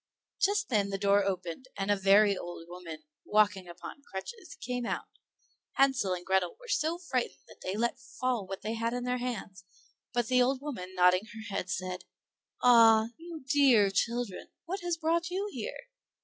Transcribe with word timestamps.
Just 0.39 0.69
then 0.69 0.89
the 0.89 0.97
door 0.97 1.23
opened, 1.23 1.67
and 1.77 1.91
a 1.91 1.95
very 1.95 2.35
old 2.35 2.63
woman, 2.67 3.03
walking 3.23 3.67
upon 3.67 4.01
crutches, 4.11 4.57
came 4.59 4.83
out. 4.83 5.05
Hansel 5.73 6.15
and 6.15 6.25
Grethel 6.25 6.57
were 6.59 6.67
so 6.67 6.97
frightened 6.97 7.43
that 7.47 7.61
they 7.61 7.75
let 7.77 7.99
fall 7.99 8.47
what 8.47 8.63
they 8.63 8.73
had 8.73 8.95
in 8.95 9.03
their 9.03 9.19
hands; 9.19 9.63
but 10.11 10.25
the 10.25 10.41
old 10.41 10.59
woman, 10.59 10.95
nodding 10.95 11.25
her 11.35 11.55
head, 11.55 11.69
said, 11.69 12.05
"Ah, 12.63 13.09
you 13.17 13.45
dear 13.47 13.91
children, 13.91 14.47
what 14.65 14.79
has 14.79 14.97
brought 14.97 15.29
you 15.29 15.47
here? 15.51 15.91